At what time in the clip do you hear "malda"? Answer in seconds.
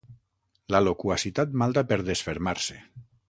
1.63-1.85